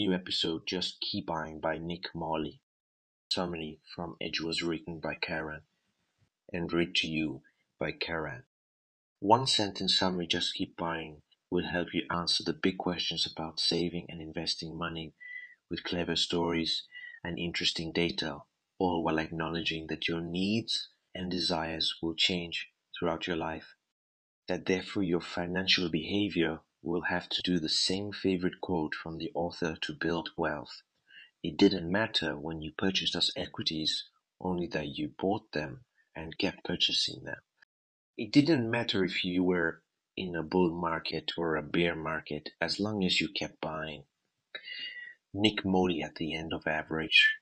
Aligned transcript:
New 0.00 0.14
episode 0.14 0.62
Just 0.66 0.98
Keep 1.02 1.26
Buying 1.26 1.60
by 1.60 1.76
Nick 1.76 2.14
Maggiulli. 2.14 2.60
Summary 3.30 3.80
from 3.94 4.16
Edge 4.18 4.40
was 4.40 4.62
written 4.62 4.98
by 4.98 5.14
Karen 5.14 5.60
and 6.50 6.72
read 6.72 6.94
to 6.94 7.06
you 7.06 7.42
by 7.78 7.92
Karen. 7.92 8.44
One 9.18 9.46
sentence 9.46 9.98
summary 9.98 10.26
Just 10.26 10.54
Keep 10.54 10.78
Buying 10.78 11.20
will 11.50 11.66
help 11.66 11.88
you 11.92 12.06
answer 12.10 12.42
the 12.42 12.54
big 12.54 12.78
questions 12.78 13.30
about 13.30 13.60
saving 13.60 14.06
and 14.08 14.22
investing 14.22 14.74
money 14.74 15.12
with 15.68 15.84
clever 15.84 16.16
stories 16.16 16.84
and 17.22 17.38
interesting 17.38 17.92
data, 17.92 18.38
all 18.78 19.04
while 19.04 19.18
acknowledging 19.18 19.88
that 19.88 20.08
your 20.08 20.22
needs 20.22 20.88
and 21.14 21.30
desires 21.30 21.96
will 22.00 22.14
change 22.14 22.70
throughout 22.98 23.26
your 23.26 23.36
life. 23.36 23.74
That 24.48 24.64
therefore 24.64 25.02
your 25.02 25.20
financial 25.20 25.90
behavior 25.90 26.60
will 26.82 27.02
have 27.02 27.28
to 27.28 27.42
do 27.42 27.58
the 27.58 27.68
same 27.68 28.10
favorite 28.10 28.60
quote 28.60 28.94
from 28.94 29.18
the 29.18 29.30
author 29.34 29.76
to 29.82 29.92
build 29.92 30.30
wealth. 30.36 30.82
It 31.42 31.56
didn't 31.56 31.90
matter 31.90 32.38
when 32.38 32.62
you 32.62 32.72
purchased 32.72 33.14
us 33.14 33.30
equities, 33.36 34.04
only 34.40 34.66
that 34.68 34.96
you 34.96 35.08
bought 35.08 35.52
them 35.52 35.84
and 36.16 36.38
kept 36.38 36.64
purchasing 36.64 37.24
them. 37.24 37.40
It 38.16 38.32
didn't 38.32 38.70
matter 38.70 39.04
if 39.04 39.24
you 39.24 39.44
were 39.44 39.82
in 40.16 40.34
a 40.34 40.42
bull 40.42 40.70
market 40.70 41.32
or 41.36 41.56
a 41.56 41.62
bear 41.62 41.94
market 41.94 42.50
as 42.60 42.80
long 42.80 43.04
as 43.04 43.20
you 43.20 43.28
kept 43.28 43.60
buying. 43.60 44.04
Nick 45.32 45.64
Maggiulli 45.64 46.02
at 46.02 46.16
the 46.16 46.34
end 46.34 46.52
of 46.52 46.66
average. 46.66 47.36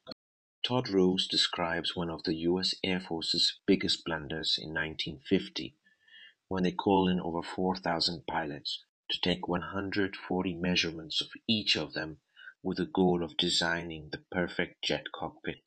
Todd 0.64 0.88
Rose 0.88 1.26
describes 1.26 1.96
one 1.96 2.10
of 2.10 2.24
the 2.24 2.34
US 2.34 2.74
Air 2.84 3.00
Force's 3.00 3.58
biggest 3.66 4.04
blunders 4.04 4.58
in 4.58 4.74
1950 4.74 5.76
when 6.48 6.64
they 6.64 6.72
called 6.72 7.08
in 7.08 7.20
over 7.20 7.42
4,000 7.42 8.26
pilots 8.26 8.84
to 9.10 9.20
take 9.20 9.48
140 9.48 10.54
measurements 10.54 11.20
of 11.20 11.28
each 11.46 11.76
of 11.76 11.92
them 11.92 12.18
with 12.62 12.78
the 12.78 12.86
goal 12.86 13.22
of 13.22 13.36
designing 13.36 14.10
the 14.10 14.18
perfect 14.30 14.82
jet 14.84 15.04
cockpit. 15.14 15.62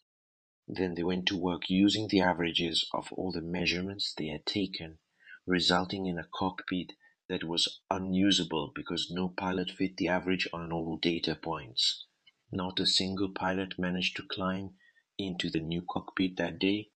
Then 0.67 0.95
they 0.95 1.03
went 1.03 1.25
to 1.27 1.37
work 1.37 1.69
using 1.69 2.07
the 2.07 2.21
averages 2.21 2.85
of 2.93 3.11
all 3.13 3.31
the 3.31 3.41
measurements 3.41 4.13
they 4.13 4.27
had 4.27 4.45
taken, 4.45 4.99
resulting 5.45 6.05
in 6.05 6.19
a 6.19 6.27
cockpit 6.33 6.93
that 7.29 7.43
was 7.43 7.79
unusable 7.89 8.71
because 8.75 9.09
no 9.09 9.29
pilot 9.29 9.71
fit 9.71 9.97
the 9.97 10.07
average 10.07 10.47
on 10.53 10.71
all 10.71 10.97
data 10.97 11.35
points. 11.35 12.05
Not 12.51 12.79
a 12.79 12.85
single 12.85 13.29
pilot 13.29 13.79
managed 13.79 14.17
to 14.17 14.23
climb 14.23 14.75
into 15.17 15.49
the 15.49 15.61
new 15.61 15.81
cockpit 15.81 16.37
that 16.37 16.59
day. 16.59 16.89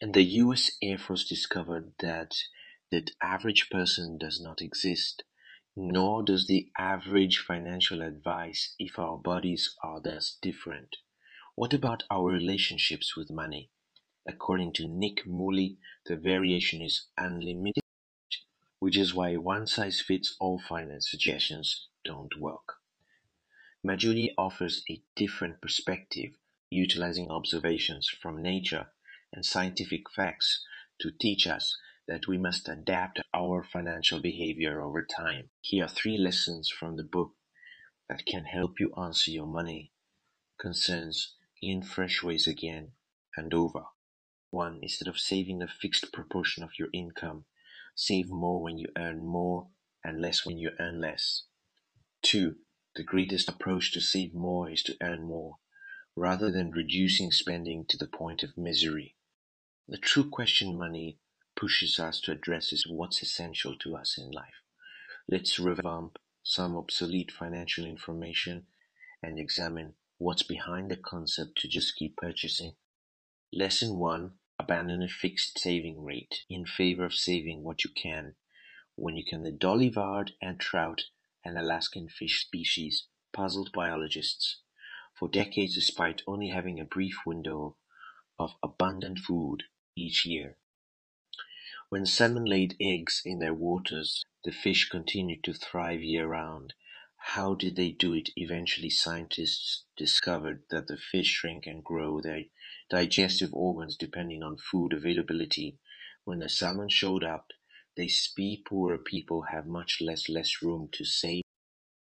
And 0.00 0.14
the 0.14 0.22
US 0.22 0.70
Air 0.82 0.98
Force 0.98 1.24
discovered 1.24 1.92
that 2.00 2.34
that 2.90 3.10
average 3.22 3.68
person 3.70 4.16
does 4.18 4.40
not 4.40 4.62
exist 4.62 5.22
nor 5.80 6.24
does 6.24 6.48
the 6.48 6.68
average 6.76 7.38
financial 7.38 8.02
advice 8.02 8.74
if 8.80 8.98
our 8.98 9.16
bodies 9.16 9.76
are 9.80 10.00
thus 10.00 10.36
different. 10.42 10.96
What 11.54 11.72
about 11.72 12.02
our 12.10 12.32
relationships 12.32 13.16
with 13.16 13.30
money? 13.30 13.70
According 14.26 14.72
to 14.72 14.88
Nick 14.88 15.24
Maggiulli, 15.24 15.76
the 16.04 16.16
variation 16.16 16.82
is 16.82 17.06
unlimited, 17.16 17.84
which 18.80 18.96
is 18.96 19.14
why 19.14 19.36
one 19.36 19.68
size 19.68 20.00
fits 20.00 20.34
all 20.40 20.58
finance 20.58 21.08
suggestions 21.08 21.86
don't 22.04 22.40
work. 22.40 22.74
Maggiulli 23.86 24.34
offers 24.36 24.82
a 24.90 25.00
different 25.14 25.60
perspective, 25.60 26.32
utilizing 26.70 27.30
observations 27.30 28.08
from 28.08 28.42
nature 28.42 28.88
and 29.32 29.46
scientific 29.46 30.10
facts 30.10 30.64
to 31.00 31.12
teach 31.12 31.46
us 31.46 31.78
that 32.08 32.26
we 32.26 32.38
must 32.38 32.68
adapt 32.68 33.20
our 33.34 33.62
financial 33.62 34.18
behavior 34.18 34.80
over 34.80 35.04
time. 35.04 35.50
Here 35.60 35.84
are 35.84 35.88
three 35.88 36.16
lessons 36.16 36.70
from 36.70 36.96
the 36.96 37.04
book 37.04 37.32
that 38.08 38.24
can 38.24 38.44
help 38.44 38.80
you 38.80 38.92
answer 38.98 39.30
your 39.30 39.46
money 39.46 39.92
concerns 40.58 41.34
in 41.62 41.82
fresh 41.82 42.22
ways 42.22 42.46
again 42.46 42.92
and 43.36 43.52
over. 43.52 43.84
One, 44.50 44.78
instead 44.80 45.06
of 45.06 45.18
saving 45.18 45.62
a 45.62 45.68
fixed 45.68 46.10
proportion 46.12 46.64
of 46.64 46.70
your 46.78 46.88
income, 46.94 47.44
save 47.94 48.30
more 48.30 48.62
when 48.62 48.78
you 48.78 48.88
earn 48.96 49.24
more 49.24 49.68
and 50.02 50.22
less 50.22 50.46
when 50.46 50.56
you 50.56 50.70
earn 50.80 51.00
less. 51.00 51.44
Two, 52.22 52.56
the 52.96 53.02
greatest 53.04 53.48
approach 53.48 53.92
to 53.92 54.00
save 54.00 54.34
more 54.34 54.70
is 54.70 54.82
to 54.84 54.96
earn 55.02 55.24
more, 55.24 55.58
rather 56.16 56.50
than 56.50 56.70
reducing 56.70 57.30
spending 57.30 57.84
to 57.88 57.98
the 57.98 58.06
point 58.06 58.42
of 58.42 58.56
misery. 58.56 59.14
The 59.86 59.98
true 59.98 60.28
question 60.28 60.78
money 60.78 61.18
pushes 61.58 61.98
us 61.98 62.20
to 62.20 62.30
address 62.30 62.72
is 62.72 62.86
what's 62.86 63.20
essential 63.20 63.74
to 63.76 63.96
us 63.96 64.16
in 64.16 64.30
life. 64.30 64.62
Let's 65.28 65.58
revamp 65.58 66.16
some 66.44 66.76
obsolete 66.76 67.32
financial 67.32 67.84
information 67.84 68.66
and 69.22 69.40
examine 69.40 69.94
what's 70.18 70.44
behind 70.44 70.88
the 70.88 70.96
concept 70.96 71.58
to 71.58 71.68
just 71.68 71.96
keep 71.96 72.16
purchasing. 72.16 72.74
Lesson 73.52 73.98
1 73.98 74.32
Abandon 74.60 75.02
a 75.02 75.08
fixed 75.08 75.58
saving 75.58 76.04
rate 76.04 76.44
in 76.48 76.64
favor 76.64 77.04
of 77.04 77.14
saving 77.14 77.64
what 77.64 77.82
you 77.84 77.90
can. 77.90 78.34
When 78.94 79.16
you 79.16 79.24
can, 79.24 79.42
the 79.42 79.52
Dolly 79.52 79.88
Varden 79.88 80.34
and 80.40 80.60
trout 80.60 81.02
and 81.44 81.58
Alaskan 81.58 82.08
fish 82.08 82.40
species 82.44 83.06
puzzled 83.32 83.72
biologists. 83.72 84.60
For 85.18 85.28
decades, 85.28 85.74
despite 85.74 86.22
only 86.26 86.48
having 86.48 86.78
a 86.78 86.84
brief 86.84 87.18
window 87.26 87.76
of 88.38 88.54
abundant 88.62 89.18
food 89.18 89.64
each 89.96 90.24
year, 90.24 90.56
when 91.90 92.04
salmon 92.04 92.44
laid 92.44 92.76
eggs 92.78 93.22
in 93.24 93.38
their 93.38 93.54
waters, 93.54 94.22
the 94.44 94.52
fish 94.52 94.90
continued 94.90 95.42
to 95.42 95.54
thrive 95.54 96.02
year-round. 96.02 96.74
How 97.16 97.54
did 97.54 97.76
they 97.76 97.92
do 97.92 98.12
it? 98.12 98.28
Eventually 98.36 98.90
scientists 98.90 99.84
discovered 99.96 100.64
that 100.70 100.86
the 100.86 100.98
fish 100.98 101.28
shrink 101.28 101.66
and 101.66 101.82
grow 101.82 102.20
their 102.20 102.42
digestive 102.90 103.54
organs 103.54 103.96
depending 103.96 104.42
on 104.42 104.58
food 104.58 104.92
availability. 104.92 105.78
When 106.24 106.40
the 106.40 106.50
salmon 106.50 106.90
showed 106.90 107.24
up, 107.24 107.52
they 107.96 108.08
see 108.08 108.62
poorer 108.66 108.98
people 108.98 109.46
have 109.50 109.66
much 109.66 110.02
less 110.02 110.28
less 110.28 110.62
room 110.62 110.90
to 110.92 111.06
save. 111.06 111.42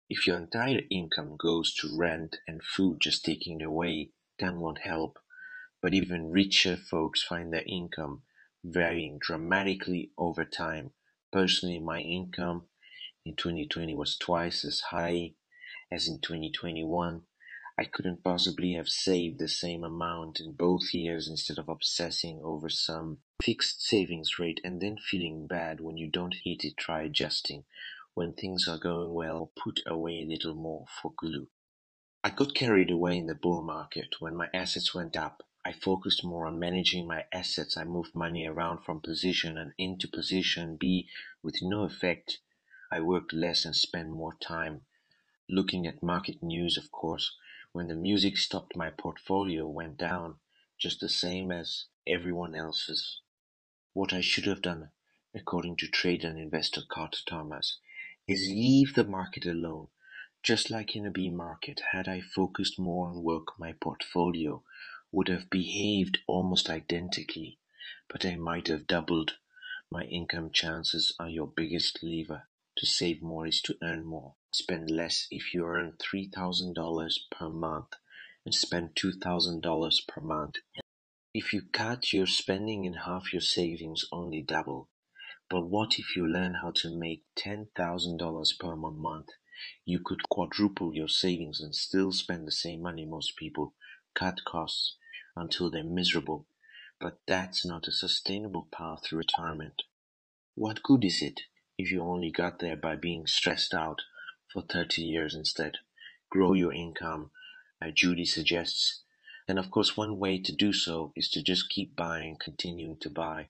If 0.10 0.28
your 0.28 0.38
entire 0.38 0.82
income 0.92 1.38
goes 1.38 1.74
to 1.76 1.98
rent 1.98 2.38
and 2.46 2.62
food 2.62 3.00
just 3.00 3.24
taking 3.24 3.62
it 3.62 3.64
away, 3.64 4.12
that 4.40 4.54
won't 4.54 4.80
help. 4.80 5.18
But 5.82 5.94
even 5.94 6.30
richer 6.30 6.76
folks 6.76 7.24
find 7.24 7.54
their 7.54 7.64
income 7.66 8.24
varying 8.64 9.20
dramatically 9.20 10.12
over 10.18 10.46
time. 10.46 10.92
Personally, 11.32 11.80
my 11.80 12.00
income 12.00 12.64
in 13.26 13.36
2020 13.36 13.96
was 13.96 14.18
twice 14.18 14.64
as 14.64 14.80
high 14.80 15.34
as 15.92 16.08
in 16.08 16.20
2021. 16.20 17.22
I 17.80 17.86
couldn't 17.86 18.24
possibly 18.24 18.74
have 18.74 18.90
saved 18.90 19.38
the 19.38 19.48
same 19.48 19.84
amount 19.84 20.40
in 20.40 20.54
both 20.54 20.94
years 20.94 21.28
instead 21.28 21.60
of 21.60 21.70
obsessing 21.70 22.42
over 22.44 22.70
some 22.70 23.20
fixed 23.42 23.86
savings 23.86 24.40
rate 24.40 24.60
and 24.64 24.82
then 24.82 24.98
feeling 24.98 25.46
bad 25.46 25.80
when 25.80 25.96
you 25.96 26.10
don't 26.10 26.34
hit 26.44 26.64
it. 26.64 26.76
Try 26.78 27.04
adjusting. 27.04 27.66
When 28.16 28.34
things 28.34 28.68
are 28.68 28.80
going 28.80 29.14
well, 29.14 29.52
put 29.56 29.82
away 29.86 30.22
a 30.22 30.26
little 30.26 30.56
more 30.56 30.86
for 31.02 31.14
glue. 31.16 31.50
I 32.24 32.32
got 32.32 32.56
carried 32.56 32.90
away 32.90 33.18
in 33.18 33.28
the 33.28 33.36
bull 33.36 33.62
market 33.62 34.16
when 34.20 34.36
my 34.36 34.50
assets 34.54 34.96
went 34.96 35.16
up. 35.16 35.44
I 35.68 35.74
focused 35.74 36.24
more 36.24 36.48
on 36.48 36.60
managing 36.60 37.06
my 37.06 37.26
assets. 37.34 37.76
I 37.76 37.84
moved 37.84 38.16
money 38.16 38.48
around 38.48 38.86
from 38.86 39.02
position 39.02 39.58
and 39.58 39.74
into 39.78 40.08
position 40.08 40.78
B 40.78 41.10
with 41.44 41.62
no 41.62 41.84
effect. 41.84 42.40
I 42.90 43.02
worked 43.02 43.34
less 43.34 43.66
and 43.66 43.76
spent 43.76 44.12
more 44.12 44.36
time 44.36 44.86
looking 45.50 45.86
at 45.86 46.02
market 46.02 46.42
news, 46.42 46.78
of 46.78 46.90
course. 46.90 47.36
When 47.74 47.90
the 47.90 47.96
music 47.96 48.38
stopped, 48.38 48.78
my 48.78 48.92
portfolio 48.92 49.68
went 49.68 49.98
down 49.98 50.40
just 50.78 51.02
the 51.02 51.10
same 51.10 51.52
as 51.52 51.88
everyone 52.08 52.56
else's. 52.56 53.20
What 53.92 54.14
I 54.14 54.22
should 54.22 54.46
have 54.46 54.62
done, 54.62 54.92
according 55.36 55.76
to 55.78 55.88
trader 55.90 56.30
and 56.30 56.40
investor 56.40 56.82
Carter 56.88 57.20
Thomas, 57.28 57.78
is 58.26 58.48
leave 58.48 58.96
the 58.96 59.04
market 59.04 59.46
alone. 59.46 59.90
Just 60.44 60.70
like 60.72 60.96
in 60.96 61.06
a 61.06 61.10
a 61.10 61.12
B 61.12 61.30
market, 61.30 61.82
had 61.92 62.08
I 62.08 62.22
focused 62.22 62.80
more 62.80 63.10
on 63.10 63.22
work 63.22 63.60
my 63.60 63.74
portfolio 63.74 64.64
would 65.12 65.30
have 65.30 65.50
behaved 65.50 66.20
almost 66.28 66.70
identically, 66.70 67.60
but 68.10 68.26
I 68.26 68.36
might 68.36 68.68
have 68.68 68.88
doubled. 68.88 69.38
My 69.90 70.04
income 70.04 70.52
chances 70.52 71.16
are 71.20 71.30
your 71.30 71.48
biggest 71.48 72.04
lever. 72.04 72.50
To 72.78 72.86
save 72.86 73.22
more 73.22 73.48
is 73.48 73.62
to 73.64 73.78
earn 73.82 74.06
more. 74.06 74.36
Spend 74.52 74.92
less 74.92 75.28
if 75.32 75.54
you 75.54 75.66
earn 75.66 75.94
$3,000 75.94 77.20
per 77.32 77.50
month 77.50 77.94
and 78.46 78.54
spend 78.54 78.96
$2,000 78.96 80.08
per 80.08 80.22
month. 80.22 80.56
If 81.34 81.54
you 81.54 81.62
cut 81.72 82.12
your 82.14 82.28
spending 82.28 82.86
in 82.86 82.94
half, 82.94 83.32
your 83.32 83.42
savings 83.42 84.06
only 84.12 84.42
double. 84.42 84.90
But 85.50 85.68
what 85.68 85.98
if 85.98 86.16
you 86.16 86.28
learn 86.28 86.56
how 86.56 86.72
to 86.78 86.96
make 86.96 87.24
$10,000 87.38 88.60
per 88.60 88.76
month? 88.76 89.30
You 89.86 90.00
could 90.00 90.30
quadruple 90.30 90.94
your 90.94 91.08
savings 91.08 91.62
and 91.62 91.74
still 91.74 92.12
spend 92.12 92.46
the 92.46 92.52
same 92.52 92.82
money 92.82 93.06
most 93.06 93.36
people 93.38 93.74
cut 94.18 94.44
costs 94.46 94.96
until 95.36 95.70
they're 95.70 95.84
miserable, 95.84 96.48
but 97.00 97.20
that's 97.28 97.66
not 97.66 97.88
a 97.88 97.92
sustainable 97.92 98.68
path 98.72 99.04
to 99.04 99.16
retirement. 99.16 99.84
What 100.56 100.82
good 100.82 101.06
is 101.06 101.22
it 101.22 101.42
if 101.78 101.92
you 101.92 102.02
only 102.02 102.32
got 102.32 102.60
there 102.60 102.78
by 102.78 102.96
being 102.96 103.28
stressed 103.28 103.74
out 103.74 104.02
for 104.52 104.64
30 104.64 105.04
years 105.04 105.36
instead? 105.36 105.78
grow 106.30 106.54
your 106.54 106.74
income, 106.74 107.32
as 107.82 107.94
Judy 107.94 108.26
suggests. 108.26 109.04
And 109.48 109.58
of 109.58 109.72
course, 109.72 109.96
one 109.96 110.20
way 110.20 110.40
to 110.40 110.52
do 110.54 110.74
so 110.74 111.14
is 111.16 111.30
to 111.30 111.42
just 111.42 111.70
keep 111.70 111.96
buying, 111.96 112.38
continuing 112.40 112.98
to 113.00 113.10
buy 113.10 113.50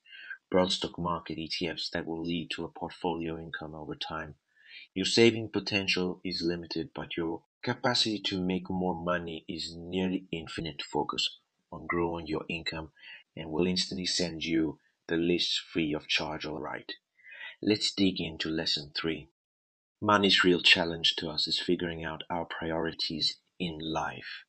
broad 0.50 0.72
stock 0.72 0.98
market 0.98 1.38
ETFs 1.38 1.90
that 1.92 2.06
will 2.06 2.24
lead 2.24 2.50
to 2.52 2.64
a 2.64 2.70
portfolio 2.70 3.38
income 3.38 3.74
over 3.74 3.96
time. 3.96 4.36
Your 4.94 5.06
saving 5.06 5.50
potential 5.50 6.22
is 6.24 6.42
limited, 6.42 6.92
but 6.94 7.18
your 7.18 7.44
capacity 7.68 8.18
to 8.18 8.40
make 8.40 8.70
more 8.70 8.96
money 8.96 9.44
is 9.46 9.76
nearly 9.76 10.26
infinite. 10.32 10.82
Focus 10.82 11.40
on 11.70 11.86
growing 11.86 12.26
your 12.26 12.46
income 12.48 12.92
and 13.36 13.52
will 13.52 13.68
instantly 13.68 14.06
send 14.06 14.42
you 14.42 14.80
the 15.10 15.18
list 15.18 15.60
free 15.74 15.94
of 15.94 16.08
charge, 16.08 16.46
alright? 16.46 16.94
Let's 17.62 17.94
dig 17.94 18.22
into 18.22 18.48
lesson 18.48 18.94
3. 18.98 19.28
Money's 20.02 20.46
real 20.46 20.62
challenge 20.62 21.18
to 21.18 21.28
us 21.28 21.46
is 21.46 21.60
figuring 21.60 22.06
out 22.06 22.24
our 22.30 22.46
priorities 22.46 23.36
in 23.60 23.80
life. 23.80 24.46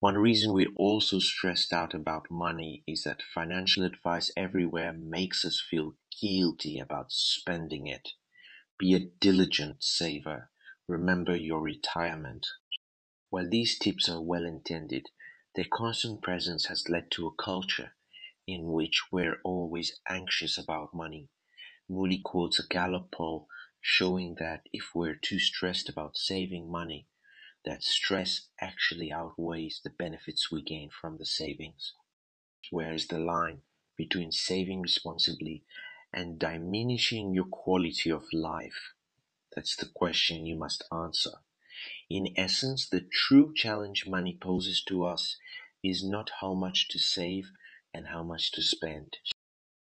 One 0.00 0.18
reason 0.18 0.52
we're 0.52 0.76
also 0.76 1.20
stressed 1.20 1.72
out 1.72 1.94
about 1.94 2.30
money 2.30 2.82
is 2.86 3.04
that 3.04 3.22
financial 3.34 3.82
advice 3.82 4.30
everywhere 4.36 4.92
makes 4.92 5.42
us 5.46 5.58
feel 5.70 5.94
guilty 6.20 6.78
about 6.78 7.12
spending 7.12 7.86
it. 7.86 8.10
Be 8.78 8.92
a 8.92 9.08
diligent 9.20 9.82
saver. 9.82 10.50
Remember 10.88 11.36
your 11.36 11.60
retirement. 11.60 12.46
While 13.30 13.48
these 13.48 13.78
tips 13.78 14.08
are 14.08 14.20
well 14.20 14.44
intended, 14.44 15.10
their 15.54 15.68
constant 15.72 16.22
presence 16.22 16.66
has 16.66 16.88
led 16.88 17.10
to 17.12 17.28
a 17.28 17.34
culture 17.34 17.94
in 18.48 18.72
which 18.72 19.12
we're 19.12 19.40
always 19.44 20.00
anxious 20.08 20.58
about 20.58 20.92
money. 20.92 21.28
Moody 21.88 22.18
quotes 22.18 22.58
a 22.58 22.66
Gallup 22.66 23.12
poll 23.12 23.46
showing 23.80 24.34
that 24.40 24.66
if 24.72 24.92
we're 24.92 25.14
too 25.14 25.38
stressed 25.38 25.88
about 25.88 26.16
saving 26.16 26.68
money, 26.68 27.06
that 27.64 27.84
stress 27.84 28.48
actually 28.60 29.12
outweighs 29.12 29.80
the 29.84 29.90
benefits 29.90 30.50
we 30.50 30.62
gain 30.62 30.90
from 30.90 31.16
the 31.16 31.26
savings. 31.26 31.92
Where 32.70 32.92
is 32.92 33.06
the 33.06 33.20
line 33.20 33.62
between 33.96 34.32
saving 34.32 34.82
responsibly 34.82 35.64
and 36.12 36.40
diminishing 36.40 37.34
your 37.34 37.46
quality 37.46 38.10
of 38.10 38.24
life? 38.32 38.94
That's 39.54 39.76
the 39.76 39.86
question 39.86 40.46
you 40.46 40.56
must 40.56 40.84
answer. 40.92 41.32
In 42.08 42.32
essence, 42.36 42.88
the 42.88 43.00
true 43.00 43.52
challenge 43.54 44.06
money 44.06 44.38
poses 44.40 44.82
to 44.84 45.04
us 45.04 45.36
is 45.82 46.04
not 46.04 46.30
how 46.40 46.54
much 46.54 46.88
to 46.88 46.98
save 46.98 47.50
and 47.92 48.08
how 48.08 48.22
much 48.22 48.52
to 48.52 48.62
spend. 48.62 49.18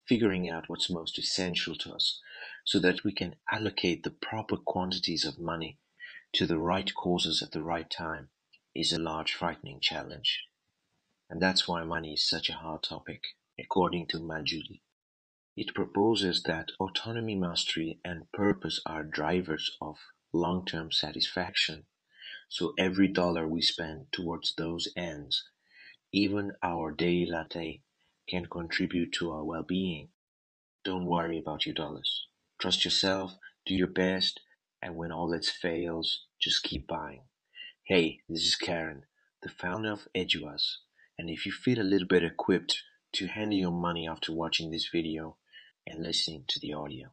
Figuring 0.08 0.50
out 0.50 0.68
what's 0.68 0.90
most 0.90 1.18
essential 1.18 1.76
to 1.76 1.94
us 1.94 2.20
so 2.66 2.80
that 2.80 3.04
we 3.04 3.14
can 3.14 3.36
allocate 3.52 4.04
the 4.04 4.12
proper 4.12 4.58
quantities 4.58 5.26
of 5.26 5.40
money 5.40 5.78
to 6.34 6.46
the 6.46 6.58
right 6.58 6.94
causes 6.96 7.42
at 7.42 7.52
the 7.52 7.64
right 7.64 7.90
time 7.90 8.30
is 8.74 8.92
a 8.92 9.00
large 9.00 9.34
frightening 9.34 9.80
challenge. 9.80 10.46
And 11.30 11.42
that's 11.42 11.68
why 11.68 11.84
money 11.84 12.14
is 12.14 12.28
such 12.28 12.50
a 12.50 12.54
hard 12.54 12.84
topic, 12.84 13.24
according 13.60 14.08
to 14.08 14.20
Maggiulli. 14.20 14.82
It 15.58 15.76
proposes 15.76 16.44
that 16.44 16.72
autonomy, 16.80 17.36
mastery, 17.36 18.00
and 18.06 18.32
purpose 18.32 18.80
are 18.86 19.04
drivers 19.04 19.78
of 19.82 19.98
long-term 20.32 20.94
satisfaction. 20.94 21.86
So 22.48 22.74
every 22.80 23.10
dollar 23.10 23.48
we 23.48 23.62
spend 23.62 24.08
towards 24.14 24.56
those 24.56 24.88
ends, 24.96 25.44
even 26.14 26.54
our 26.64 26.92
daily 26.92 27.26
latte, 27.30 27.82
can 28.30 28.46
contribute 28.46 29.12
to 29.14 29.32
our 29.32 29.44
well-being. 29.44 30.10
Don't 30.86 31.06
worry 31.06 31.38
about 31.38 31.66
your 31.66 31.76
dollars. 31.76 32.28
Trust 32.58 32.86
yourself, 32.86 33.38
do 33.66 33.76
your 33.76 33.88
best, 33.88 34.40
and 34.82 34.96
when 34.96 35.12
all 35.12 35.34
else 35.34 35.50
fails, 35.50 36.28
just 36.40 36.64
keep 36.64 36.88
buying. 36.88 37.24
Hey, 37.84 38.20
this 38.30 38.46
is 38.46 38.56
Karen, 38.56 39.04
the 39.44 39.50
founder 39.50 39.92
of 39.92 40.08
Eduas, 40.16 40.78
and 41.20 41.30
if 41.30 41.46
you 41.46 41.52
feel 41.52 41.82
a 41.82 41.84
little 41.84 42.08
bit 42.08 42.24
equipped 42.24 42.82
to 43.14 43.28
handle 43.28 43.58
your 43.58 43.72
money 43.72 44.08
after 44.08 44.32
watching 44.32 44.72
this 44.72 44.88
video, 44.92 45.36
and 45.88 46.04
listening 46.04 46.46
to 46.50 46.60
the 46.62 46.74
audio. 46.74 47.12